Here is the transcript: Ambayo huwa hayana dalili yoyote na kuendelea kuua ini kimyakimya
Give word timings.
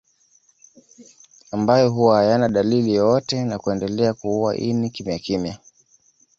Ambayo 1.51 1.89
huwa 1.89 2.17
hayana 2.17 2.49
dalili 2.49 2.93
yoyote 2.93 3.43
na 3.43 3.59
kuendelea 3.59 4.13
kuua 4.13 4.57
ini 4.57 4.89
kimyakimya 4.89 5.59